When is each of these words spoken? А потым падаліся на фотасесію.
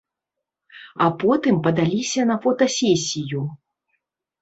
А 1.03 1.09
потым 1.25 1.55
падаліся 1.69 2.21
на 2.33 2.41
фотасесію. 2.49 3.41